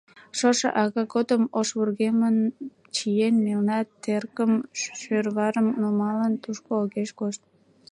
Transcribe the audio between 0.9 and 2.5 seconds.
годым, ош вургемым